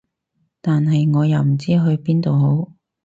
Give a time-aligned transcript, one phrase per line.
[0.61, 2.71] 但係我又唔知去邊度好